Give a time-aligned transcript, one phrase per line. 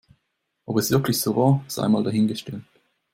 [0.65, 2.63] Ob es wirklich so war, sei mal dahingestellt.